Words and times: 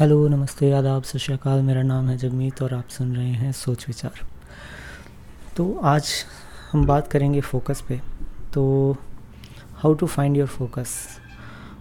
Hello, 0.00 0.28
नमस्ते, 0.28 0.70
आदाब, 0.72 1.02
सत 1.02 1.16
श्रीकाल 1.16 1.62
मेरा 1.62 1.82
नाम 1.82 2.08
है 2.08 2.16
जगमीत 2.16 2.62
और 2.62 2.74
आप 2.74 2.88
सुन 2.88 3.16
रहे 3.16 3.30
हैं 3.30 3.50
सोच 3.52 3.84
विचार। 3.88 4.20
तो 5.56 5.80
आज 5.82 6.10
हम 6.72 6.86
बात 6.86 7.08
करेंगे 7.08 7.40
फोकस 7.40 7.82
पे। 7.88 8.00
तो 8.54 8.96
how 9.74 9.94
to 9.94 10.06
find 10.06 10.36
your 10.36 10.48
focus 10.48 10.96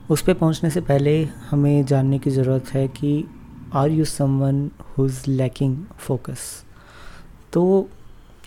उस 0.10 0.22
पर 0.22 0.34
पहुँचने 0.34 0.70
से 0.70 0.82
पहले 0.82 1.24
हमें 1.50 1.86
जानने 1.86 2.20
की 2.20 2.30
ज़रूरत 2.30 2.74
है 2.74 2.88
कि 2.88 3.26
are 3.74 3.90
you 3.90 4.06
someone 4.06 4.72
who 4.98 5.06
is 5.06 5.24
lacking 5.28 5.78
focus 5.98 6.66
तो 7.54 7.90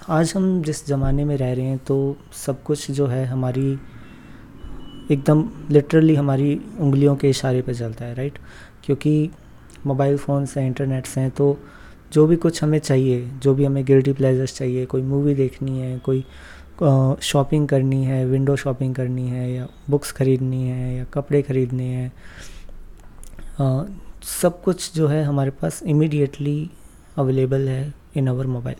आज 0.08 0.32
हम 0.36 0.62
जिस 0.62 0.86
ज़माने 0.86 1.24
में 1.24 1.36
रह 1.36 1.52
रहे 1.52 1.66
हैं 1.66 1.78
तो 1.78 2.16
सब 2.46 2.62
कुछ 2.62 2.90
जो 2.90 3.06
है 3.06 3.26
हमारी 3.26 3.78
एकदम 5.10 5.48
लिटरली 5.70 6.14
हमारी 6.14 6.60
उंगलियों 6.80 7.16
के 7.16 7.30
इशारे 7.30 7.62
पे 7.62 7.74
चलता 7.74 8.04
है 8.04 8.14
राइट 8.14 8.38
क्योंकि 8.84 9.30
मोबाइल 9.86 10.16
फ़ोन्स 10.18 10.56
हैं, 10.56 10.66
इंटरनेट्स 10.66 11.16
हैं 11.18 11.30
तो 11.30 11.58
जो 12.12 12.26
भी 12.26 12.36
कुछ 12.36 12.62
हमें 12.62 12.78
चाहिए, 12.78 13.20
जो 13.42 13.54
भी 13.54 13.64
हमें 13.64 13.84
गिल्टी 13.84 14.12
प्लेजर्स 14.12 14.56
चाहिए, 14.56 14.84
कोई 14.86 15.02
मूवी 15.02 15.34
देखनी 15.34 15.78
है, 15.78 15.98
कोई 15.98 16.24
शॉपिंग 17.22 17.66
करनी 17.68 18.02
है 18.04 18.24
विंडो 18.26 18.56
शॉपिंग 18.56 18.94
करनी 18.94 19.28
है, 19.28 19.50
या 19.52 19.66
बुक्स 19.90 20.12
ख़रीदनी 20.12 20.62
है, 20.62 20.94
या 20.96 21.04
कपड़े 21.14 21.42
ख़रीदने 21.42 21.84
हैं 21.84 22.12
सब 24.22 24.60
कुछ 24.62 24.94
जो 24.94 25.06
है 25.08 25.22
हमारे 25.24 25.50
पास 25.52 25.82
इमीडिएटली 25.84 26.70
अवेलेबल 27.18 27.68
है 27.68 27.92
इन 28.16 28.28
आवर 28.28 28.46
मोबाइल 28.46 28.76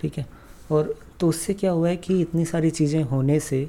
ठीक 0.00 0.18
है? 0.18 0.26
और 0.70 0.94
तो 1.20 1.28
उससे 1.28 1.54
क्या 1.54 1.70
हुआ 1.70 1.88
है 1.88 1.96
कि 1.96 2.20
इतनी 2.20 2.44
सारी 2.44 2.70
चीज़ें 2.70 3.02
होने 3.04 3.38
से 3.40 3.68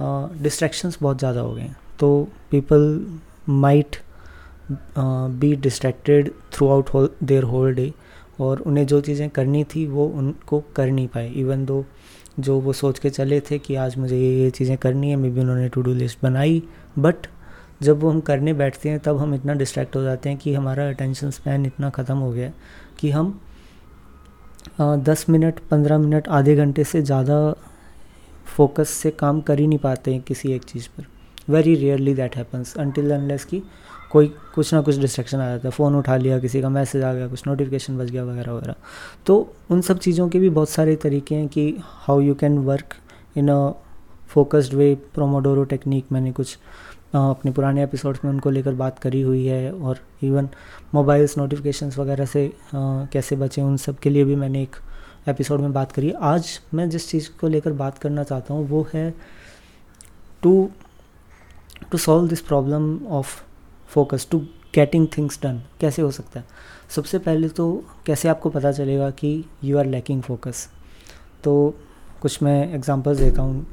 डिस्ट्रैक्शंस 0.00 0.98
बहुत 1.02 1.18
ज़्यादा 1.18 1.40
हो 1.40 1.52
गए 1.54 1.62
हैं। 1.62 1.76
तो 2.00 2.28
people 2.50 3.06
might 3.48 3.96
be 4.70 5.54
distracted 5.56 6.30
throughout 6.68 6.90
their 7.22 7.42
whole 7.44 7.74
day 7.74 7.92
और 8.40 8.60
उन्हें 8.60 8.86
जो 8.86 9.00
चीज़ें 9.00 9.28
करनी 9.30 9.62
थी, 9.64 9.86
वो 9.86 10.06
उनको 10.08 10.62
कर 10.76 10.90
नहीं 10.90 11.08
पाए। 11.08 11.28
इवन 11.30 11.64
दो 11.66 11.84
जो 12.38 12.58
वो 12.60 12.72
सोच 12.72 12.98
के 12.98 13.10
चले 13.10 13.40
थे 13.40 13.58
कि 13.58 13.74
आज 13.76 13.96
मुझे 13.98 14.18
ये 14.18 14.32
ये 14.34 14.50
चीज़ें 14.50 14.76
करनी 14.78 15.10
है 15.10 15.16
मे 15.16 15.30
बी 15.30 15.40
उन्होंने 15.40 15.68
टू 15.68 15.82
डू 15.82 15.94
लिस्ट 15.94 16.18
बनाई। 16.22 16.62
बट 16.98 17.26
जब 17.82 18.00
वो 18.00 18.10
हम 18.10 18.20
करने 18.20 18.52
बैठते 18.54 18.88
हैं, 18.88 18.98
तब 18.98 19.18
हम 19.18 19.34
इतना 19.34 19.54
डिस्ट्रैक्ट 19.54 19.96
हो 19.96 20.02
जाते 20.02 20.28
हैं 20.28 20.38
कि 20.38 20.54
हमारा 20.54 20.88
अटेंशन 20.88 21.30
स्पैन 21.30 21.66
इतना 21.66 21.90
ख़त्म 21.90 22.16
हो 22.16 22.30
गया 22.32 22.50
कि 22.98 23.10
हम 23.10 23.40
दस 24.80 25.24
मिनट, 25.28 25.58
पंद्रह 25.70 25.98
मिनट, 25.98 26.28
आधे 26.28 26.54
घंटे 26.56 26.84
से 26.84 27.02
ज़्यादा 27.02 27.54
फोकस 28.46 28.88
से 28.90 29.10
काम 29.12 29.40
कर 29.40 29.58
ही 29.58 29.66
नहीं 29.66 29.78
पाते 29.78 30.12
हैं 30.12 30.22
किसी 30.22 30.52
एक 30.52 30.64
चीज़ 30.64 30.88
पर। 30.88 31.06
Very 31.48 31.74
rarely 31.74 32.14
that 32.14 32.36
happens 32.36 32.76
until 32.76 33.10
unless 33.14 33.44
की 33.44 33.62
कोई 34.16 34.32
कुछ 34.54 34.72
ना 34.74 34.80
कुछ 34.80 34.98
डिस्ट्रैक्शन 34.98 35.38
आ 35.38 35.48
जाता 35.48 35.68
है। 35.68 35.72
फ़ोन 35.72 35.94
उठा 35.96 36.16
लिया, 36.16 36.38
किसी 36.38 36.60
का 36.62 36.68
मैसेज 36.70 37.02
आ 37.02 37.12
गया, 37.14 37.28
कुछ 37.28 37.46
नोटिफिकेशन 37.46 37.98
बज 37.98 38.10
गया, 38.10 38.24
वगैरह 38.24 38.52
वगैरह। 38.52 38.74
तो 39.26 39.54
उन 39.70 39.80
सब 39.80 39.98
चीज़ों 39.98 40.28
के 40.28 40.38
भी 40.38 40.48
बहुत 40.50 40.68
सारे 40.70 40.96
तरीके 41.02 41.34
हैं 41.34 41.48
कि 41.48 41.74
how 41.80 42.20
you 42.20 42.34
can 42.34 42.58
work 42.64 42.94
in 43.36 43.48
a 43.48 43.70
focused 44.28 44.74
way 44.74 44.94
Pomodoro 45.14 45.64
technique 45.64 46.12
मैंने 46.12 46.32
कुछ 46.32 46.56
अपने 47.14 47.50
पुराने 47.52 47.82
एपिसोड्स 47.82 48.24
में 48.24 48.30
उनको 48.30 48.50
लेकर 48.50 48.74
बात 48.74 48.98
करी 48.98 49.20
हुई 49.22 49.44
है 49.46 49.72
और 49.72 49.98
इवन 50.22 50.48
मोबाइल्स 50.94 51.36
नोटिफिकेशंस 51.38 51.98
वगैरह 51.98 52.26
से 52.26 52.50
कैसे 52.74 53.36
बचें, 53.36 53.62
उन 53.62 53.76
सब 53.76 53.98
के 53.98 54.10
लिए 54.10 54.24
भी 54.24 54.36
मैंने 54.36 54.62
एक 54.62 54.76
एपिसोड 55.28 55.60
में 55.60 55.72
बात 55.72 55.92
करी। 55.92 56.12
आज 56.24 56.58
मैं 56.74 56.88
जिस 56.90 57.10
चीज़ 57.10 57.28
को 57.40 57.48
लेकर 57.48 57.72
बात 57.74 57.98
करना 57.98 58.22
चाहता 58.22 58.54
हूँ 58.54 58.68
वो 58.68 58.86
है 58.94 59.10
to 60.42 60.70
to 61.90 61.98
solve 61.98 62.28
this 62.28 62.40
problem 62.42 62.98
of 63.10 63.40
focus 63.88 64.28
to 64.30 64.38
getting 64.74 65.06
things 65.18 65.38
done, 65.42 65.62
कैसे 65.80 66.02
हो 66.02 66.10
सकता 66.10 66.40
है? 66.40 66.46
सबसे 66.88 67.18
पहले 67.18 67.48
तो 67.48 67.84
कैसे 68.06 68.28
आपको 68.28 68.50
पता 68.50 68.72
चलेगा 68.72 69.10
कि 69.10 69.44
यू 69.64 69.78
आर 69.78 69.86
लैकिंग 69.86 70.22
फोकस 70.22 70.68
तो 71.44 71.74
कुछ 72.22 72.42
मैं 72.42 72.74
एग्जांपल्स 72.74 73.18
देता 73.18 73.42
हूँ 73.42 73.66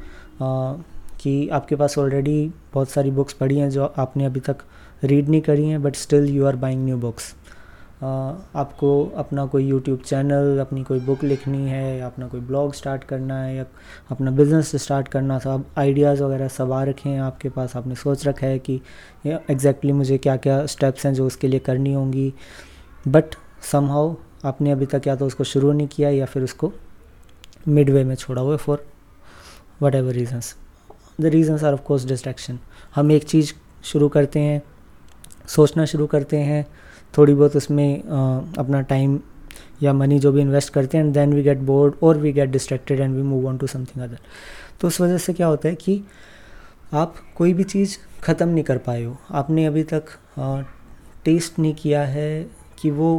कि 1.20 1.50
आपके 1.50 1.76
पास 1.76 1.98
ऑलरेडी 1.98 2.52
बहुत 2.74 2.90
सारी 2.90 3.12
बुक्स 3.12 3.34
पढ़ी 3.34 3.58
हैं 3.58 3.70
जो 3.70 3.86
आपने 3.86 4.26
अभी 4.26 4.40
तक 4.40 4.58
रीड 5.04 5.30
नहीं 5.30 5.42
करी 5.42 5.68
हैं 5.68 5.82
but 5.82 5.96
still 5.96 6.26
you 6.26 6.46
are 6.46 6.56
buying 6.56 6.86
new 6.86 6.98
books 6.98 7.36
आपको 8.04 8.90
अपना 9.18 9.46
कोई 9.46 9.66
यूट्यूब 9.66 10.00
चैनल 10.00 10.58
अपनी 10.60 10.84
कोई 10.84 11.00
बुक 11.00 11.24
लिखनी 11.24 11.70
है, 11.70 11.98
या 11.98 12.06
अपना 12.06 12.28
कोई 12.28 12.40
ब्लॉग 12.42 12.74
स्टार्ट 12.74 13.04
करना 13.04 13.42
है, 13.42 13.56
या 13.56 13.66
अपना 14.12 14.32
बिज़नेस 14.32 14.76
स्टार्ट 14.84 15.08
करना, 15.08 15.38
सब 15.40 15.66
आइडियाज़ 15.78 16.24
वगैरह 16.24 16.48
सब 16.48 16.72
आ 16.72 16.84
रखे 16.84 17.10
हैं 17.10 17.22
आपके 17.22 17.50
पास। 17.50 17.76
आपने 17.78 17.96
सोच 17.96 18.28
रखा 18.28 18.48
है 18.48 18.60
कि 18.60 18.80
एग्जैक्टली 19.26 19.92
मुझे 19.92 20.18
क्या 20.18 20.36
क्या 20.38 20.66
स्टेप्स 20.68 21.06
हैं 21.06 21.14
जो 21.14 21.28
उसके 21.28 21.48
लिए 21.48 21.60
करनी 21.62 21.94
होंगी। 21.94 22.34
बट 23.08 23.36
समहाउ 23.72 24.16
आपने 24.46 24.72
अभी 24.72 24.86
तक 24.86 25.08
या 25.08 25.16
तो 25.16 25.26
उसको 25.28 25.44
शुरू 25.44 25.72
नहीं 25.72 25.88
किया, 25.88 26.10
या 26.10 26.26
फिर 26.26 26.44
उसको 26.44 26.72
मिड 27.68 27.90
वे 27.90 28.04
में 28.04 28.16
छोड़ा 28.16 28.42
हुआ 28.42 28.56
for 28.58 28.86
whatever 29.96 30.14
reasons 30.14 30.56
the 31.22 31.26
reasons 31.26 31.64
are 31.64 31.74
of 31.74 31.82
course 31.82 32.06
distraction 32.06 32.60
हम 32.96 33.12
एक 33.12 33.24
चीज़ 33.24 33.54
शुरू 33.84 34.08
करते 34.10 34.40
हैं, 34.40 34.62
सोचना 35.48 35.86
शुरू 35.86 36.08
करते 36.08 36.38
हैं 36.40 36.66
थोड़ी 37.18 37.34
बहुत 37.34 37.56
उसमें 37.56 38.02
अपना 38.02 38.82
टाइम 38.82 39.20
या 39.84 39.94
मनी 39.94 40.20
जो 40.20 40.32
भी 40.32 40.42
इन्वेस्ट 40.42 40.74
करते 40.74 40.98
हैं 40.98 41.06
and 41.06 41.14
then 41.14 41.34
we 41.34 41.44
get 41.44 41.58
bored 41.58 41.94
और 42.04 42.18
we 42.18 42.32
get 42.34 42.50
distracted 42.50 43.00
and 43.00 43.16
we 43.16 43.22
move 43.22 43.48
on 43.48 43.58
to 43.58 43.68
something 43.68 44.04
other 44.04 44.20
तो 44.82 44.88
उस 44.88 45.00
वजह 45.02 45.18
से 45.18 45.34
क्या 45.34 45.48
होता 45.48 45.70
है 45.70 45.76
कि 45.76 46.02
आप 46.94 47.16
कोई 47.36 47.54
भी 47.54 47.64
चीज़ 47.64 47.98
ख़त्म 48.24 48.48
नहीं 48.48 48.64
कर 48.64 48.78
पाए 48.78 49.04
हो। 49.04 49.18
आपने 49.32 49.66
अभी 49.66 49.84
तक 49.94 50.04
टेस्ट 51.26 51.60
नहीं 51.60 51.74
किया 51.74 52.04
है 52.06 52.44
कि 52.80 52.92
वो 52.92 53.16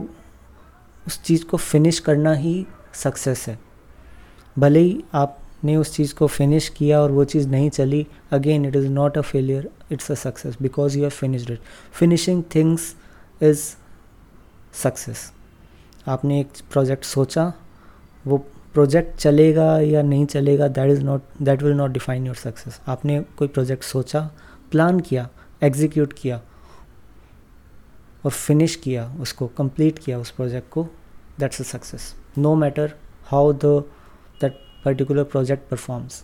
उस 1.06 1.22
चीज़ 1.22 1.44
को 1.44 1.56
फिनिश 1.56 1.98
करना 1.98 2.32
ही 2.34 2.66
सक्सेस 2.94 3.44
है। 3.48 3.58
भले 4.56 4.80
ही 4.80 5.02
आपने 5.14 5.76
उस 5.76 5.94
चीज़ 5.96 6.14
को 6.14 6.26
फिनिश 6.26 6.68
किया 6.68 7.00
और 7.00 7.12
वो 7.12 7.24
चीज़ 7.24 7.48
नहीं 7.48 7.70
चली 7.70 8.06
again 8.32 8.64
it 8.64 8.76
is 8.76 8.88
not 8.88 9.18
a 9.18 9.20
failure 9.20 9.68
it's 9.92 10.10
a 10.10 10.14
success 10.14 10.56
because 10.62 10.96
you 10.96 11.02
have 11.02 11.10
finished 11.10 11.50
it 11.50 11.60
finishing 11.92 12.42
things 12.54 12.94
is 13.42 13.64
success 14.82 15.30
आपने 16.08 16.40
एक 16.40 16.48
प्रोजेक्ट 16.72 17.04
सोचा, 17.04 17.52
वो 18.24 18.38
प्रोजेक्ट 18.74 19.16
चलेगा 19.18 19.78
या 19.80 20.02
नहीं 20.02 20.26
चलेगा 20.26 20.68
that 20.68 20.90
is 20.90 21.02
not 21.04 21.22
that 21.42 21.62
will 21.62 21.74
not 21.74 21.90
define 21.90 22.26
your 22.26 22.36
success 22.36 22.80
आपने 22.88 23.20
कोई 23.38 23.48
प्रोजेक्ट 23.48 23.84
सोचा 23.84 24.20
प्लान 24.70 25.00
किया 25.00 25.28
एग्जीक्यूट 25.62 26.12
किया, 26.12 26.40
और 28.24 28.30
फिनिश 28.30 28.74
किया, 28.76 29.06
उसको 29.20 29.46
कंप्लीट 29.58 29.98
किया, 29.98 30.18
उस 30.18 30.30
प्रोजेक्ट 30.30 30.68
को 30.70 30.86
that's 31.40 31.60
a 31.60 31.64
success 31.64 32.14
no 32.38 32.54
matter 32.54 32.92
how 33.26 33.52
the 33.54 33.64
that 34.40 34.58
particular 34.84 35.24
project 35.24 35.68
performs 35.70 36.22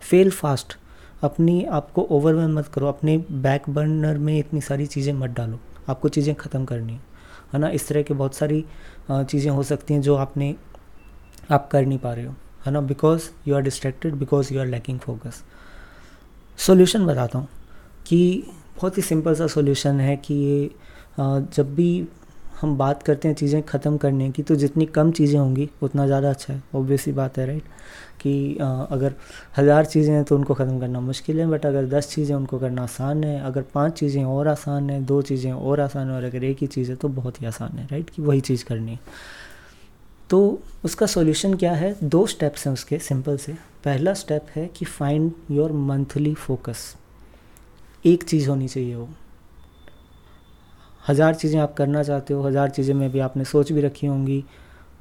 fail 0.00 0.30
fast 0.30 0.76
अपनी 1.22 1.64
आपको 1.72 2.02
ओवरवेल 2.10 2.48
मत 2.52 2.66
करो. 2.74 2.86
अपने 2.88 3.16
बैक 3.18 3.68
बर्नर 3.70 4.18
में 4.18 4.38
इतनी 4.38 4.60
सारी 4.60 4.86
चीज़ें 4.86 5.12
मत 5.14 5.30
डालो. 5.30 5.58
आपको 5.88 6.08
चीज़ें 6.08 6.34
ख़त्म 6.34 6.64
करनी 6.64 6.92
है. 6.92 7.00
है 7.52 7.60
ना? 7.60 7.68
इस 7.70 7.88
तरह 7.88 8.02
की 8.02 8.14
बहुत 8.14 8.34
सारी 8.34 8.64
चीज़ें 9.10 9.50
हो 9.50 9.62
सकती 9.62 9.94
हैं 9.94 10.00
जो 10.02 10.14
आपने, 10.16 10.54
आप 11.50 11.68
कर 11.72 11.86
नहीं 11.86 11.98
पा 11.98 12.12
रहे 12.14 12.24
हो, 12.24 12.34
है 12.66 12.72
ना? 12.72 12.80
Because 12.80 13.28
you 13.48 13.54
are 13.54 13.62
distracted 13.62 14.14
because 14.14 14.52
you 14.54 14.60
are 14.60 14.66
lacking 14.66 14.98
focus 14.98 15.42
solution 16.58 17.06
बताता 17.06 17.38
हूँ 17.38 17.48
कि 18.06 18.20
बहुत 18.76 18.96
ही 18.98 19.02
सिंपल 19.02 19.34
सा 19.34 19.46
सोल्यूशन 19.46 20.00
है 20.00 20.16
कि 20.16 20.34
ये 20.34 20.70
जब 21.20 21.74
भी 21.74 22.08
हम 22.62 22.76
बात 22.78 23.02
करते 23.02 23.28
हैं 23.28 23.34
चीज़ें 23.34 23.62
ख़त्म 23.64 23.96
करने 23.96 24.30
की 24.30 24.42
तो 24.42 24.54
जितनी 24.56 24.86
कम 24.88 25.10
चीज़ें 25.12 25.38
होंगी 25.38 25.68
उतना 25.82 26.06
ज़्यादा 26.06 26.30
अच्छा 26.30 26.52
है। 26.52 26.62
ऑब्वियसली 26.74 27.12
बात 27.12 27.38
है 27.38 27.46
राइट 27.46 27.62
कि 28.20 28.58
आ, 28.58 28.66
अगर 28.66 29.14
हज़ार 29.56 29.84
चीज़ें 29.86 30.12
हैं 30.14 30.22
तो 30.24 30.36
उनको 30.36 30.54
ख़त्म 30.54 30.78
करना 30.80 31.00
मुश्किल 31.00 31.40
है 31.40 31.46
बट 31.46 31.66
अगर 31.66 31.86
दस 31.88 32.08
चीज़ें 32.08 32.34
उनको 32.36 32.58
करना 32.58 32.82
आसान 32.82 33.24
है। 33.24 33.40
अगर 33.42 33.62
पाँच 33.74 33.98
चीज़ें 33.98 34.24
और 34.24 34.48
आसान 34.48 34.90
है 34.90 35.00
दो 35.04 35.20
चीज़ें 35.22 35.52
और 35.52 35.80
आसान 35.80 36.08
है 36.08 36.16
और 36.16 36.24
अगर 36.24 36.44
एक 36.44 36.58
ही 36.60 36.66
चीज़ 36.68 36.90
है 36.90 36.96
तो 36.96 37.08
बहुत 37.10 37.40
ही 37.42 37.46
आसान 37.46 37.78
है 37.78 37.86
राइट 37.86 38.10
कि 38.10 38.22
वही 38.22 38.40
चीज़ 38.42 38.64
करनी 38.64 38.92
है। 38.92 38.98
तो 40.30 40.62
उसका 40.84 41.06
सॉल्यूशन 41.06 41.54
क्या 41.54 41.72
है? 41.72 41.94
दो 42.04 42.26
स्टेप्स 42.26 42.66
हैं 42.66 42.72
उसके 42.72 42.98
सिंपल 43.00 43.36
से। 43.36 43.52
पहला 43.84 44.14
स्टेप 44.14 44.46
है 44.56 44.66
कि 44.76 44.84
फाइंड 44.84 45.32
योर 45.50 45.72
मंथली 45.72 46.34
फोकस 46.36 46.94
एक 48.04 48.22
चीज़ 48.24 48.48
होनी 48.48 48.68
चाहिए 48.68 48.94
वो। 48.94 49.08
हज़ार 51.02 51.34
चीज़ें 51.34 51.58
आप 51.60 51.74
करना 51.74 52.02
चाहते 52.02 52.34
हो, 52.34 52.42
हज़ार 52.42 52.70
चीज़ें 52.70 52.94
में 52.94 53.10
भी 53.10 53.18
आपने 53.20 53.44
सोच 53.44 53.72
भी 53.72 53.80
रखी 53.80 54.06
होंगी। 54.06 54.44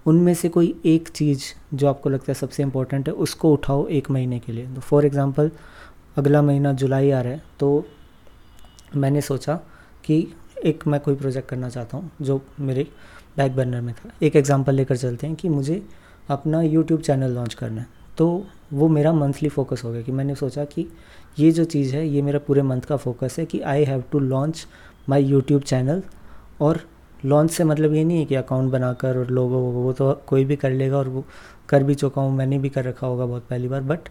उनमें 0.06 0.34
से 0.34 0.50
कोई 0.50 0.74
एक 0.86 1.10
चीज़ 1.10 1.44
जो 1.74 1.88
आपको 1.88 2.10
लगता 2.10 2.32
है 2.32 2.34
सबसे 2.34 2.64
इम्पोर्टेंट 2.64 3.08
है, 3.08 3.14
उसको 3.16 3.52
उठाओ 3.54 3.88
एक 3.90 4.10
महीने 4.12 4.40
के 4.40 4.52
लिए। 4.52 4.68
तो 4.68 4.82
फॉर 4.82 5.06
एग्ज़ाम्पल 5.06 5.52
अगला 6.18 6.42
महीना 6.42 6.74
जुलाई 6.74 7.12
आ 7.12 7.22
रहा 7.22 7.34
है 7.34 7.42
तो 7.60 7.86
मैंने 8.96 9.22
सोचा 9.22 9.56
कि 10.04 10.28
एक 10.64 10.86
मैं 10.88 11.00
कोई 11.00 11.16
प्रोजेक्ट 11.16 11.50
करना 11.50 11.70
चाहता 11.70 11.98
हूँ, 11.98 12.12
जो 12.22 12.42
मेरे 12.60 12.88
बैक 13.38 13.56
बर्नर 13.56 13.82
में 13.82 13.94
था। 13.96 14.12
एक 14.22 14.36
एग्ज़ाम्पल 14.36 14.76
लेकर 14.76 14.98
चलते 14.98 15.28
हैं 15.28 15.36
कि 15.36 15.50
मुझे 15.50 15.82
अपना 16.30 16.62
यूट्यूब 16.62 17.02
चैनल 17.02 17.32
लॉन्च 17.32 17.54
करना 17.54 17.82
है। 17.82 17.88
तो 18.18 18.46
वो 18.74 18.88
मेरा 18.90 19.14
मंथली 19.14 19.50
फोकस 19.50 19.82
हो 19.84 19.92
गया 19.92 20.02
कि 20.02 20.12
मैंने 20.12 20.36
सोचा 20.36 20.66
कि 20.66 20.88
ये 21.38 21.52
जो 21.52 21.64
चीज़ 21.66 21.96
है, 21.96 22.08
ये 22.08 22.22
मेरा 22.22 22.40
पूरे 22.40 22.62
मंथ 22.62 22.82
का 22.82 22.96
फोकस 22.98 23.36
है 23.40 23.46
कि 23.46 23.60
I 23.62 23.84
have 23.84 24.04
to 24.12 24.20
launch 24.20 24.66
my 25.10 25.24
YouTube 25.24 25.62
channel. 25.64 26.02
और 26.62 26.80
लॉन्च 27.26 27.52
से 27.52 27.64
मतलब 27.64 27.94
ये 27.94 28.04
नहीं 28.04 28.20
है 28.20 28.26
कि 28.26 28.36
अकाउंट 28.36 28.72
बनाकर 28.72 29.18
और 29.18 29.30
लोगों 29.30 29.62
वो 29.74 29.94
तो 29.94 30.14
कोई 30.28 30.46
भी 30.46 30.56
कर 30.56 30.72
लेगा 30.72 30.98
और 30.98 31.08
वो 31.10 31.24
कर 31.70 31.84
भी 31.84 31.96
चुका 31.96 32.22
हूँ, 32.22 32.36
मैंने 32.36 32.58
भी 32.60 32.70
कर 32.70 32.84
रखा 32.86 33.08
होगा 33.08 33.26
बहुत 33.26 33.46
पहली 33.50 33.68
बार 33.68 33.82
बट 33.84 34.10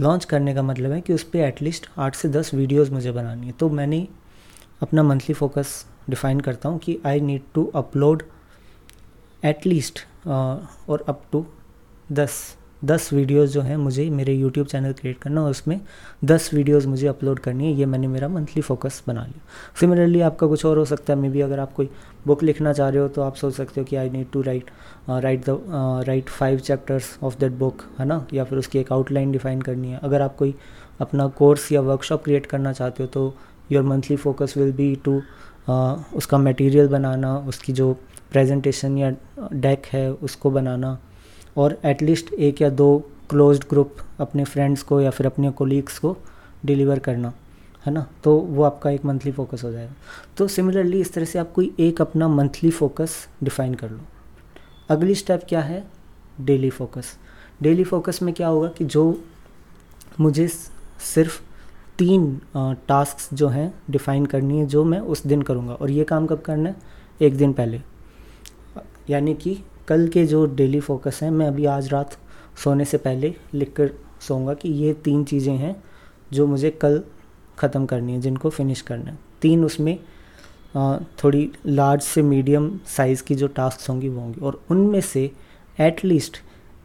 लॉन्च 0.00 0.24
करने 0.24 0.54
का 0.54 0.62
मतलब 0.62 0.92
है 0.92 1.00
कि 1.00 1.12
उस 1.12 1.22
पर 1.24 1.38
एटलीस्ट 1.38 1.88
आठ 1.98 2.14
से 2.14 2.28
दस 2.28 2.52
वीडियोज़ 2.54 2.92
मुझे 2.92 3.12
बनानी 3.12 3.46
है। 3.46 3.52
तो 3.52 3.68
मैंने 3.70 4.06
अपना 4.82 5.02
मंथली 5.02 5.34
फोकस 5.34 5.84
डिफ़ाइन 6.10 6.40
करता 6.40 6.68
हूँ 6.68 6.78
कि 6.78 6.98
I 7.06 7.20
need 7.20 7.42
to 7.54 7.64
upload 7.74 8.22
at least 9.44 10.00
और 10.26 11.04
अप 11.08 11.22
टू 11.32 11.44
दस। 12.12 12.40
दस 12.84 13.12
वीडियोस 13.12 13.50
जो 13.50 13.60
हैं 13.62 13.76
मुझे 13.76 14.08
मेरे 14.10 14.32
यूट्यूब 14.34 14.66
चैनल 14.66 14.92
क्रिएट 14.92 15.18
करना 15.18 15.42
और 15.42 15.50
उसमें 15.50 15.80
दस 16.24 16.48
वीडियोस 16.54 16.86
मुझे 16.86 17.06
अपलोड 17.06 17.38
करनी 17.38 17.66
है, 17.66 17.72
ये 17.72 17.86
मैंने 17.86 18.06
मेरा 18.06 18.28
मंथली 18.28 18.62
फोकस 18.62 19.02
बना 19.06 19.24
लिया। 19.26 19.40
सिमिलरली 19.80 20.20
आपका 20.20 20.46
कुछ 20.46 20.64
और 20.66 20.78
हो 20.78 20.84
सकता 20.84 21.12
है 21.12 21.18
मे 21.18 21.28
बी 21.28 21.40
अगर 21.40 21.58
आप 21.58 21.72
कोई 21.72 21.88
बुक 22.26 22.42
लिखना 22.42 22.72
चाह 22.72 22.88
रहे 22.88 23.02
हो 23.02 23.08
तो 23.08 23.22
आप 23.22 23.34
सोच 23.36 23.54
सकते 23.54 23.80
हो 23.80 23.84
कि 23.84 23.96
I 23.96 24.10
need 24.10 24.30
to 24.32 24.42
write 24.42 24.70
write 25.10 25.44
the 25.48 25.58
write 26.06 26.28
five 26.30 26.58
chapters 26.58 27.16
of 27.22 27.38
that 27.40 27.52
book 27.54 27.82
है 27.98 28.06
ना? 28.06 28.26
या 28.34 28.44
फिर 28.44 28.58
उसकी 28.58 28.78
एक 28.78 28.92
आउटलाइन 28.92 29.32
डिफाइन 29.32 29.62
करनी 29.62 29.90
है। 29.90 30.00
अगर 30.02 30.22
आप 30.22 30.36
कोई 30.36 30.54
अपना 31.00 31.26
कोर्स 31.38 31.70
या 31.72 31.80
वर्कशॉप 31.82 32.24
क्रिएट 32.24 32.46
करना 32.46 32.72
चाहते 32.72 33.02
हो 33.02 33.08
तो 33.08 33.34
your 33.72 33.82
monthly 33.84 34.16
focus 34.16 34.54
will 34.56 34.72
be 34.72 34.94
to 35.04 35.20
उसका 36.16 36.38
मटेरियल 36.38 36.88
बनाना, 36.88 37.36
उसकी 37.38 37.72
जो 37.72 37.92
प्रेजेंटेशन 38.32 38.96
या 38.98 39.10
डेक 39.52 39.86
है, 39.86 40.10
उसको 40.12 40.50
बनाना। 40.50 40.98
और 41.56 41.78
एटलीस्ट 41.84 42.32
एक 42.32 42.62
या 42.62 42.68
दो 42.70 42.98
क्लोज्ड 43.30 43.64
ग्रुप 43.70 43.96
अपने 44.20 44.44
फ्रेंड्स 44.44 44.82
को 44.82 45.00
या 45.00 45.10
फिर 45.10 45.26
अपने 45.26 45.50
कोलीग्स 45.50 45.98
को 45.98 46.16
डिलीवर 46.64 46.98
करना, 46.98 47.32
है 47.86 47.92
ना? 47.92 48.06
तो 48.24 48.36
वो 48.36 48.62
आपका 48.62 48.90
एक 48.90 49.04
मंथली 49.04 49.32
फोकस 49.32 49.64
हो 49.64 49.70
जाएगा। 49.72 49.92
तो 50.36 50.48
सिमिलरली 50.48 51.00
इस 51.00 51.12
तरह 51.12 51.24
से 51.24 51.38
आप 51.38 51.52
कोई 51.52 51.74
एक 51.80 52.00
अपना 52.00 52.28
मंथली 52.28 52.70
फोकस 52.70 53.16
डिफाइन 53.42 53.74
कर 53.74 53.90
लो। 53.90 54.00
अगली 54.90 55.14
स्टेप 55.14 55.42
क्या 55.48 55.60
है? 55.60 55.84
डेली 56.40 56.70
फोकस 56.70 57.16
डेली 57.62 57.84
फोकस 57.84 58.22
में 58.22 58.32
क्या 58.34 58.48
होगा 58.48 58.68
कि 58.68 58.84
जो 58.84 59.20
मुझे 60.20 60.48
सिर्फ़ 60.48 61.40
तीन 61.98 62.40
टास्क 62.88 63.34
जो 63.34 63.48
हैं 63.48 63.74
डिफ़ाइन 63.90 64.26
करनी 64.26 64.58
है, 64.58 64.66
जो 64.66 64.84
मैं 64.84 65.00
उस 65.00 65.26
दिन 65.26 65.42
करूँगा। 65.42 65.74
और 65.74 65.90
ये 65.90 66.04
काम 66.04 66.26
कब 66.26 66.40
करना 66.40 66.68
है? 66.68 66.76
एक 67.20 67.36
दिन 67.36 67.52
पहले। 67.52 67.80
यानी 69.10 69.34
कि 69.34 69.56
कल 69.88 70.06
के 70.08 70.24
जो 70.26 70.44
डेली 70.46 70.80
फोकस 70.80 71.20
हैं, 71.22 71.30
मैं 71.30 71.46
अभी 71.46 71.64
आज 71.66 71.92
रात 71.92 72.16
सोने 72.64 72.84
से 72.84 72.98
पहले 72.98 73.34
लिख 73.54 73.72
कर 73.76 73.90
सोऊँगा 74.20 74.54
कि 74.54 74.68
ये 74.70 74.92
तीन 75.04 75.24
चीज़ें 75.24 75.56
हैं 75.56 75.74
जो 76.32 76.46
मुझे 76.46 76.70
कल 76.72 77.02
ख़त्म 77.58 77.86
करनी 77.86 78.12
है, 78.12 78.20
जिनको 78.20 78.50
फिनिश 78.50 78.80
करना 78.82 79.10
है। 79.10 79.18
तीन 79.42 79.64
उसमें 79.64 79.98
थोड़ी 81.18 81.50
लार्ज 81.66 82.02
से 82.02 82.22
मीडियम 82.22 82.70
साइज़ 82.86 83.22
की 83.22 83.34
जो 83.34 83.46
टास्क 83.48 83.88
होंगी, 83.88 84.08
वो 84.08 84.20
होंगी। 84.20 84.40
और 84.40 84.60
उनमें 84.70 85.00
से 85.02 85.30
एटलीस्ट 85.78 86.36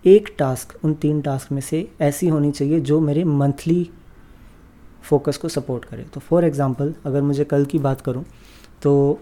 एक 0.06 0.30
टास्क 0.40 0.78
उन 0.86 0.94
तीन 0.96 1.22
टास्क 1.22 1.51
में 1.51 1.62
से 1.62 1.88
ऐसी 2.01 2.28
होनी 2.28 2.51
चाहिए 2.51 2.80
जो 2.81 3.00
मेरे 3.00 3.24
मंथली 3.24 3.90
फोकस 5.04 5.38
को 5.38 5.50
सपोर्ट 5.50 5.86
करे। 5.86 6.04
तो 6.04 6.19
फॉर 6.19 6.46
एग्ज़ाम्पल 6.46 6.94
अगर 7.06 7.22
मुझे 7.22 7.44
कल 7.46 7.66
की 7.66 7.80
बात 7.80 8.01
करूँ 8.01 8.24
तो 8.84 9.19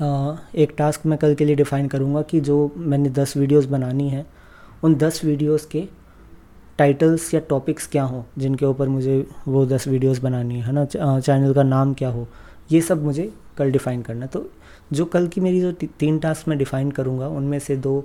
एक 0.00 0.74
टास्क 0.78 1.06
मैं 1.06 1.18
कल 1.18 1.34
के 1.34 1.44
लिए 1.44 1.56
डिफ़ाइन 1.56 1.88
करूँगा 1.88 2.22
कि 2.22 2.40
जो 2.40 2.70
मैंने 2.76 3.10
दस 3.10 3.36
वीडियोस 3.36 3.64
बनानी 3.66 4.08
है, 4.08 4.24
उन 4.82 4.94
दस 4.94 5.24
वीडियोस 5.24 5.64
के 5.66 5.82
टाइटल्स 6.78 7.32
या 7.34 7.40
टॉपिक्स 7.48 7.86
क्या 7.86 8.02
हों, 8.02 8.22
जिनके 8.38 8.66
ऊपर 8.66 8.88
मुझे 8.88 9.26
वो 9.48 9.64
दस 9.66 9.88
वीडियोस 9.88 10.18
बनानी 10.18 10.60
है 10.60 10.72
ना? 10.72 10.84
चैनल 10.84 11.54
का 11.54 11.62
नाम 11.62 11.94
क्या 11.94 12.08
हो, 12.08 12.26
ये 12.72 12.80
सब 12.80 13.04
मुझे 13.04 13.32
कल 13.58 13.70
डिफ़ाइन 13.72 14.02
करना 14.02 14.26
तो 14.26 14.48
जो 14.92 15.04
कल 15.04 15.26
की 15.28 15.40
मेरी 15.40 15.60
जो 15.60 15.72
तीन 15.72 16.18
टास्क 16.18 16.48
मैं 16.48 16.58
डिफ़ाइन 16.58 16.90
करूँगा, 16.90 17.28
उनमें 17.28 17.58
से 17.58 17.76
दो, 17.76 18.00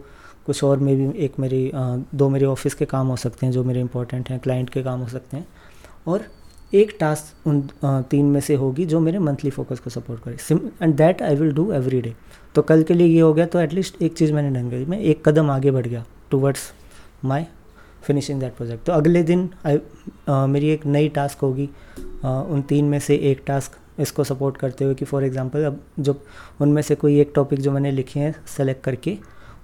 कुछ 0.46 0.64
और 0.64 0.78
मे 0.78 0.96
भी 0.96 1.12
एक 1.26 1.40
मेरी 1.40 1.72
दो 1.76 2.30
मेरे 2.30 2.46
ऑफ़िस 2.46 2.74
के 2.74 2.86
काम 2.86 3.08
हो 3.08 3.16
सकते 3.16 3.46
हैं, 3.46 3.54
जो 3.54 3.64
मेरे 3.64 3.82
इंपॉर्टेंट 3.82 4.30
हैं 4.30 4.40
क्लाइंट 4.40 4.70
के 4.70 4.84
काम 4.84 5.00
हो 5.00 5.08
सकते 5.08 5.38
हैं। 5.38 5.46
और 6.08 6.26
एक 6.74 6.96
टास्क 7.00 7.48
उन 7.48 7.62
तीन 8.10 8.26
में 8.26 8.40
से 8.42 8.56
होगी 8.56 8.86
जो 8.86 9.00
मेरे 9.00 9.20
मंथली 9.20 9.50
फोकस 9.50 9.80
को 9.80 9.90
सपोर्ट 9.90 10.24
करे। 10.24 10.38
SIM 10.40 10.60
and 10.82 10.96
that 10.96 11.22
I 11.22 11.36
will 11.36 11.52
do 11.54 11.72
every 11.74 12.02
day 12.02 12.14
तो 12.56 12.62
कल 12.62 12.84
के 12.84 12.94
लिए 12.94 13.08
ये 13.08 13.20
हो 13.22 13.34
गया 13.34 13.46
तो 13.46 13.60
एटलीस्ट 13.60 14.02
एक 14.02 14.14
चीज़ 14.14 14.34
मैंने 14.34 14.70
करी। 14.70 14.86
मैं 14.86 15.00
एक 15.00 15.28
कदम 15.28 15.50
आगे 15.52 15.72
बढ़ 15.72 15.88
गया 15.88 16.06
towards 16.32 16.72
my 17.26 17.46
finishing 18.04 18.40
that 18.40 18.56
project 18.56 18.86
तो 18.86 18.94
अगले 18.94 19.24
दिन 19.24 19.50
आई 19.66 19.80
मेरी 20.48 20.70
एक 20.70 20.86
नई 20.86 21.10
टास्क 21.10 21.40
होगी। 21.40 21.70
उन 22.24 22.64
तीन 22.70 22.86
में 22.86 23.00
से 23.00 23.16
एक 23.32 23.44
टास्क 23.48 23.78
इसको 24.00 24.24
सपोर्ट 24.24 24.58
करते 24.58 24.86
हुए 24.86 24.96
कि 24.96 25.06
फॉर 25.06 25.24
एग्ज़ाम्पल 25.24 25.64
अब 25.64 25.80
जो 26.00 26.16
उनमें 26.62 26.82
से 26.82 26.96
कोई 26.96 27.20
एक 27.22 27.32
टॉपिक 27.36 27.60
जो 27.60 27.72
मैंने 27.72 27.92
लिखे 27.92 28.20
हैं 28.20 28.34
सेलेक्ट 28.48 28.84
करके 28.84 29.18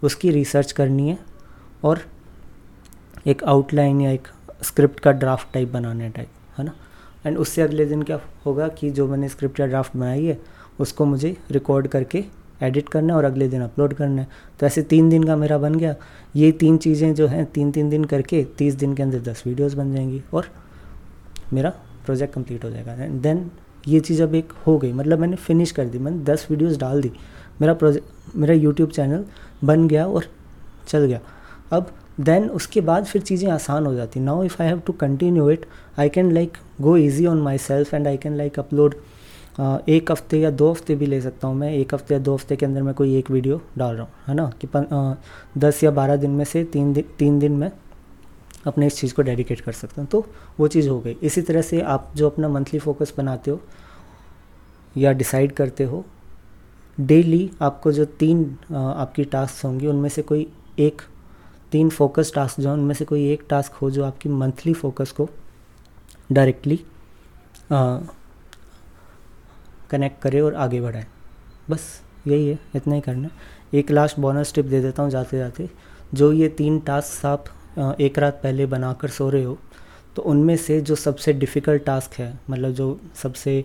उसकी 0.03 0.31
रिसर्च 0.31 0.71
करनी 0.71 1.09
है 1.09 1.17
और 1.83 2.01
एक 3.27 3.43
आउटलाइन 3.43 4.01
या 4.01 4.11
एक 4.11 4.27
स्क्रिप्ट 4.63 4.99
का 4.99 5.11
ड्राफ्ट 5.13 5.53
टाइप 5.53 5.71
बनाना 5.71 6.03
है 6.03 6.09
टाइप 6.09 6.57
है 6.57 6.65
ना? 6.65 6.73
एंड 7.25 7.37
उससे 7.37 7.61
अगले 7.61 7.85
दिन 7.85 8.01
क्या 8.03 8.19
होगा 8.45 8.67
कि 8.69 8.89
जो 8.89 9.07
मैंने 9.07 9.29
स्क्रिप्ट 9.29 9.59
या 9.59 9.65
ड्राफ्ट 9.67 9.97
बनाई 9.97 10.25
है, 10.25 10.39
उसको 10.79 11.05
मुझे 11.05 11.35
रिकॉर्ड 11.51 11.87
करके 11.87 12.23
एडिट 12.63 12.89
करना 12.89 13.13
है 13.13 13.17
और 13.17 13.25
अगले 13.25 13.47
दिन 13.47 13.61
अपलोड 13.61 13.93
करना 13.93 14.21
है। 14.21 14.27
तो 14.59 14.65
ऐसे 14.65 14.81
तीन 14.83 15.09
दिन 15.09 15.23
का 15.23 15.35
मेरा 15.35 15.57
बन 15.57 15.75
गया। 15.75 15.95
ये 16.35 16.51
तीन 16.51 16.77
चीज़ें 16.77 17.13
जो 17.15 17.27
हैं 17.27 17.45
तीन 17.45 17.71
तीन 17.71 17.89
दिन 17.89 18.03
करके 18.03 18.43
तीस 18.57 18.75
दिन 18.75 18.93
के 18.93 19.03
अंदर 19.03 19.19
दस 19.21 19.43
वीडियोस 19.47 19.73
बन 19.73 19.93
जाएँगी 19.93 20.21
और 20.33 20.47
मेरा 21.53 21.69
प्रोजेक्ट 22.05 22.33
कंप्लीट 22.33 22.63
हो 22.63 22.69
जाएगा। 22.69 22.93
एंड 22.93 23.21
देन 23.21 23.49
ये 23.87 23.99
चीज़ 23.99 24.21
अब 24.23 24.35
एक 24.35 24.51
हो 24.67 24.77
गई। 24.77 24.91
मतलब 24.93 25.19
मैंने 25.19 25.35
फिनिश 25.35 25.71
कर 25.71 25.85
दी, 25.85 25.99
मैंने 25.99 26.23
दस 26.23 26.47
वीडियोस 26.49 26.77
डाल 26.77 27.01
दी। 27.01 27.11
मेरा 27.61 27.73
प्रोजेक्ट 27.73 28.35
मेरा 28.35 28.53
यूट्यूब 28.53 28.89
चैनल 28.89 29.25
बन 29.63 29.87
गया 29.87 30.05
और 30.07 30.25
चल 30.87 31.05
गया। 31.05 31.19
अब 31.71 31.91
देन 32.19 32.49
उसके 32.49 32.81
बाद 32.81 33.05
फिर 33.05 33.21
चीज़ें 33.21 33.49
आसान 33.51 33.85
हो 33.85 33.93
जाती। 33.95 34.19
Now 34.19 34.43
if 34.43 34.61
I 34.61 34.67
have 34.67 34.79
to 34.87 34.93
continue 34.93 35.49
it 35.49 35.65
I 35.99 36.09
can 36.09 36.31
like 36.31 36.57
go 36.81 36.95
easy 36.97 37.25
on 37.25 37.41
my 37.41 37.57
self 37.57 37.93
and 37.93 38.07
I 38.07 38.17
can 38.17 38.35
like 38.37 38.59
upload 38.59 38.95
एक 39.89 40.11
हफ़्ते 40.11 40.39
या 40.39 40.49
दो 40.51 40.69
हफ़्ते 40.71 40.95
भी 40.95 41.05
ले 41.05 41.19
सकता 41.21 41.47
हूँ 41.47 41.55
मैं। 41.55 41.71
एक 41.73 41.93
हफ़्ते 41.93 42.13
या 42.13 42.19
दो 42.19 42.33
हफ़्ते 42.33 42.55
के 42.55 42.65
अंदर 42.65 42.81
मैं 42.81 42.93
कोई 42.93 43.15
एक 43.17 43.31
वीडियो 43.31 43.61
डाल 43.77 43.95
रहा 43.95 44.03
हूँ 44.03 44.11
है 44.27 44.35
ना? 44.35 44.49
कि 44.61 44.67
पन, 44.67 44.85
आ, 44.85 45.15
दस 45.57 45.83
या 45.83 45.91
बारह 45.91 46.15
दिन 46.15 46.31
में 46.31 46.45
से 46.45 46.63
तीन 46.63 46.93
दिन 46.93 47.05
तीन 47.19 47.39
दिन 47.39 47.51
में 47.51 47.71
अपने 48.67 48.87
इस 48.87 48.97
चीज़ 48.97 49.13
को 49.13 49.21
डेडिकेट 49.21 49.61
कर 49.61 49.71
सकता 49.71 50.01
हूँ। 50.01 50.09
तो 50.09 50.25
वो 50.59 50.67
चीज़ 50.67 50.89
हो 50.89 50.99
गई। 50.99 51.15
इसी 51.23 51.41
तरह 51.41 51.61
से 51.61 51.81
आप 51.81 52.11
जो 52.15 52.29
अपना 52.29 52.49
मंथली 52.49 52.79
फोकस 52.79 53.13
बनाते 53.17 53.51
हो 53.51 53.59
या 54.95 55.11
डिसाइड 55.13 55.51
करते 55.51 55.83
हो 55.83 56.03
डेली 56.97 57.49
आपको 57.61 57.91
जो 57.91 58.05
तीन 58.05 58.43
आ, 58.71 58.77
आपकी 58.77 59.23
टास्क 59.25 59.65
होंगी 59.65 59.87
उनमें 59.87 60.09
से 60.09 60.21
कोई 60.21 60.47
एक 60.79 61.01
तीन 61.71 61.89
फोकस 61.89 62.31
टास्क 62.35 62.59
जो 62.61 62.73
उनमें 62.73 62.93
से 62.95 63.05
कोई 63.05 63.27
एक 63.31 63.43
टास्क 63.49 63.73
हो 63.73 63.89
जो 63.91 64.03
आपकी 64.05 64.29
मंथली 64.31 64.73
फोकस 64.73 65.11
को 65.11 65.29
डायरेक्टली 66.31 66.79
कनेक्ट 69.91 70.21
करे 70.21 70.39
और 70.41 70.55
आगे 70.55 70.81
बढ़ाए। 70.81 71.05
बस, 71.69 72.01
यही 72.27 72.47
है, 72.47 72.57
इतना 72.75 72.95
ही 72.95 73.01
करना 73.01 73.29
एक 73.73 73.91
लास्ट 73.91 74.19
बोनस 74.19 74.53
टिप 74.53 74.65
दे 74.65 74.81
देता 74.81 75.03
हूँ 75.03 75.09
जाते 75.11 75.37
जाते। 75.37 75.69
जो 76.13 76.31
ये 76.33 76.47
तीन 76.49 76.79
टास्क 76.79 77.25
आप 77.25 77.45
एक 78.01 78.19
रात 78.19 78.39
पहले 78.43 78.65
बनाकर 78.65 79.09
सो 79.09 79.29
रहे 79.29 79.43
हो 79.43 79.57
तो 80.15 80.21
उनमें 80.21 80.55
से 80.57 80.79
जो 80.81 80.95
सबसे 80.95 81.33
डिफ़िकल्ट 81.33 81.83
टास्क 81.85 82.13
है 82.13 82.33
मतलब 82.49 82.71
जो 82.73 82.99
सबसे 83.15 83.59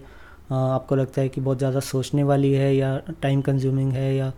आपको 0.53 0.97
लगता 0.97 1.21
है 1.21 1.29
कि 1.29 1.41
बहुत 1.41 1.59
ज़्यादा 1.59 1.81
सोचने 1.83 2.23
वाली 2.23 2.53
है 2.53 2.75
या 2.77 2.97
टाइम 3.23 3.41
कंज्यूमिंग 3.43 3.93
है 3.93 4.15
या 4.17 4.33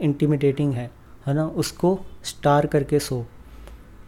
इंटीमिटेटिंग 0.00 0.72
है 0.74 0.90
है 1.26 1.34
ना, 1.34 1.46
उसको 1.46 1.98
स्टार 2.24 2.66
करके 2.66 2.98
सो। 2.98 3.24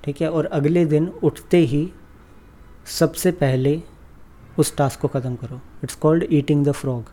ठीक 0.04 0.20
है? 0.22 0.30
और 0.30 0.46
अगले 0.46 0.84
दिन 0.84 1.08
उठते 1.22 1.56
ही 1.56 1.88
सबसे 2.98 3.32
पहले 3.32 3.80
उस 4.58 4.76
टास्क 4.76 5.00
को 5.00 5.08
ख़त्म 5.08 5.34
करो। 5.36 5.60
It's 5.84 5.94
called 5.94 6.26
eating 6.30 6.64
the 6.66 6.72
frog 6.72 7.04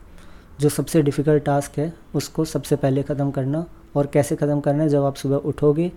जो 0.60 0.70
सबसे 0.70 1.02
डिफ़िकल्ट 1.02 1.44
टास्क 1.44 1.78
है, 1.80 1.94
उसको 2.16 2.46
सबसे 2.46 2.76
पहले 2.76 3.04
ख़त्म 3.04 3.32
करना। 3.32 3.66
और 3.96 4.08
कैसे 4.08 4.36
ख़त्म 4.36 4.60
करना 4.60 4.84
है? 4.84 4.90
जब 4.90 5.04
आप 5.04 5.16
सुबह 5.16 5.36
उठोगे, 5.36 5.92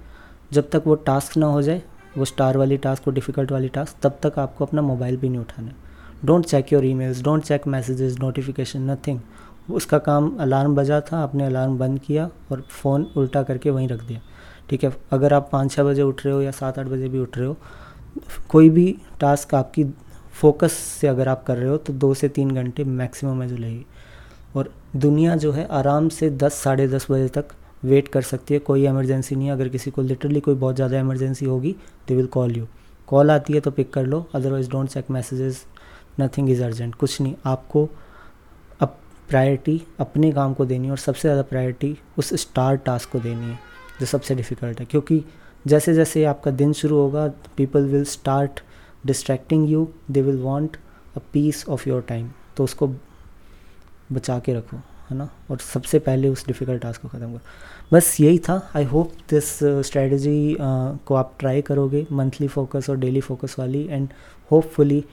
जब 0.52 0.70
तक 0.70 0.82
वो 0.86 0.94
टास्क 0.94 1.36
ना 1.36 1.46
हो 1.46 1.62
जाए, 1.62 1.82
वो 2.18 2.24
स्टार 2.24 2.56
वाली 2.56 2.76
टास्क 2.76 3.06
वो 3.06 3.12
डिफ़िकल्ट 3.14 3.52
वाली 3.52 3.68
टास्क 3.68 3.96
तब 4.02 4.18
तक 4.22 4.38
आपको 4.38 4.64
अपना 4.64 4.82
मोबाइल 4.82 5.16
भी 5.16 5.28
नहीं 5.28 5.40
उठाना 5.40 5.72
don't 6.24 6.44
check 6.46 6.72
your 6.72 6.84
emails 6.84 7.22
don't 7.22 7.44
check 7.44 7.66
messages 7.66 8.18
notification 8.18 8.90
nothing 8.90 9.20
उसका 9.68 9.98
काम 10.00 10.36
अलार्म 10.40 10.74
बजा 10.74 11.00
था, 11.02 11.18
आपने 11.18 11.46
अलार्म 11.46 11.76
बंद 11.78 11.98
किया 11.98 12.28
और 12.52 12.60
फ़ोन 12.62 13.06
उल्टा 13.16 13.42
करके 13.42 13.70
वहीं 13.70 13.88
रख 13.88 14.02
दिया। 14.02 14.20
ठीक 14.70 14.84
है, 14.84 14.92
अगर 15.12 15.32
आप 15.32 15.48
पाँच 15.52 15.72
छः 15.72 15.82
बजे 15.84 16.02
उठ 16.02 16.24
रहे 16.24 16.34
हो 16.34 16.40
या 16.42 16.50
सात 16.52 16.78
आठ 16.78 16.86
बजे 16.86 17.08
भी 17.08 17.18
उठ 17.18 17.38
रहे 17.38 17.46
हो, 17.46 17.56
कोई 18.48 18.70
भी 18.70 18.96
टास्क 19.20 19.54
आपकी 19.54 19.84
फोकस 20.34 20.72
से 20.72 21.08
अगर 21.08 21.28
आप 21.28 21.44
कर 21.46 21.56
रहे 21.56 21.68
हो 21.68 21.76
तो 21.78 21.92
दो 21.94 22.12
से 22.14 22.28
तीन 22.30 22.50
घंटे 22.52 22.84
मैक्सिमम 22.84 23.42
है 23.42 23.48
जो 23.48 23.56
लगेगी 23.56 23.84
और 24.56 24.72
दुनिया 24.96 25.36
जो 25.36 25.52
है 25.52 25.66
आराम 25.72 26.08
से 26.08 26.30
दस, 26.32 26.54
साढ़े 26.54 26.86
दस 26.88 27.06
बजे 27.10 27.28
तक 27.30 27.48
वेट 27.82 28.08
कर 28.08 28.22
सकती 28.22 28.54
है, 28.54 28.60
कोई 28.60 28.86
इमरजेंसी 28.86 29.36
नहीं 29.36 29.46
है। 29.46 29.52
अगर 29.52 29.68
किसी 29.68 29.90
को 29.90 30.02
लिटरली 30.02 30.40
कोई 30.40 30.54
बहुत 30.54 30.74
ज़्यादा 30.76 30.98
इमरजेंसी 30.98 31.46
होगी 31.46 31.74
they 32.08 32.16
will 32.16 32.26
call 32.28 32.56
you 32.56 32.66
call 33.08 33.30
आती 33.30 33.52
है 33.52 33.60
तो 33.60 33.70
पिक 33.70 33.92
कर 33.92 34.06
लो 34.06 34.26
otherwise 34.34 34.70
don't 34.70 34.88
check 34.90 35.10
messages 35.10 35.64
nothing 36.20 36.50
is 36.50 36.62
urgent 36.64 36.94
कुछ 36.94 37.20
नहीं। 37.20 37.34
आपको 37.46 37.88
प्रायोरिटी 39.28 39.80
अपने 40.00 40.30
काम 40.32 40.54
को 40.54 40.64
देनी 40.66 40.86
है 40.86 40.90
और 40.90 40.98
सबसे 40.98 41.28
ज़्यादा 41.28 41.42
प्रायोरिटी 41.42 41.96
उस 42.18 42.32
स्टार 42.40 42.76
टास्क 42.76 43.10
को 43.12 43.20
देनी 43.20 43.46
है 43.46 43.58
जो 44.00 44.06
सबसे 44.06 44.34
डिफ़िकल्ट 44.34 44.80
है। 44.80 44.86
क्योंकि 44.86 45.22
जैसे 45.66 45.94
जैसे 45.94 46.24
आपका 46.24 46.50
दिन 46.52 46.72
शुरू 46.72 46.96
होगा 46.96 47.26
people 47.56 47.84
will 47.86 48.04
start 48.04 48.60
distracting 49.06 49.70
you 49.70 49.88
they 50.10 50.22
will 50.22 50.40
want 50.42 50.76
a 51.16 51.20
piece 51.32 51.64
of 51.68 51.88
your 51.88 52.02
time 52.08 52.30
तो 52.56 52.64
उसको 52.64 52.88
बचा 54.12 54.38
के 54.38 54.54
रखो 54.54 54.76
है 55.10 55.16
ना? 55.16 55.28
और 55.50 55.58
सबसे 55.58 55.98
पहले 55.98 56.28
उस 56.28 56.46
डिफ़िकल्ट 56.46 56.82
टास्क 56.82 57.02
को 57.02 57.08
ख़त्म 57.08 57.26
करो। 57.26 57.40
बस 57.92 58.16
यही 58.20 58.38
था। 58.38 58.60
आई 58.76 58.84
होप 58.84 59.12
दिस 59.30 59.58
स्ट्रेटजी 59.86 60.56
को 60.60 61.14
आप 61.14 61.34
ट्राई 61.38 61.62
करोगे 61.62 62.06
मंथली 62.12 62.48
फोकस 62.48 62.90
और 62.90 62.96
डेली 62.98 63.20
फोकस 63.20 63.56
वाली। 63.58 63.86
एंड 63.90 64.08
होपफुली 64.50 65.04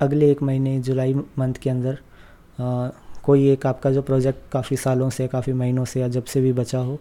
अगले 0.00 0.30
एक 0.30 0.42
महीने 0.42 0.78
जुलाई 0.80 1.14
मंथ 1.14 1.54
के 1.62 1.70
अंदर 1.70 1.94
uh, 1.94 2.90
कोई 3.26 3.48
एक 3.50 3.66
आपका 3.66 3.90
जो 3.90 4.02
प्रोजेक्ट 4.02 4.50
काफ़ी 4.52 4.76
सालों 4.76 5.10
से, 5.10 5.28
काफ़ी 5.28 5.52
महीनों 5.52 5.84
से 5.84 6.00
या 6.00 6.08
जब 6.08 6.24
से 6.24 6.40
भी 6.40 6.52
बचा 6.52 6.78
हो 6.78 6.98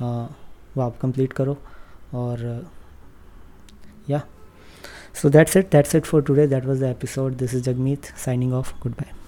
वो 0.00 0.82
आप 0.82 0.98
कंप्लीट 1.02 1.32
करो 1.32 1.56
और 2.14 2.66
या 4.10 4.22
so 5.14 5.28
that's 5.28 5.56
it 5.56 5.70
that's 5.72 5.94
it 5.94 6.04
for 6.04 6.22
today 6.22 6.46
that 6.46 6.64
was 6.64 6.80
the 6.80 6.90
episode 6.90 7.36
this 7.36 7.54
is 7.54 7.62
Jagmeet 7.62 8.04
signing 8.24 8.52
off 8.52 8.74
good 8.82 8.92
bye 8.92 9.23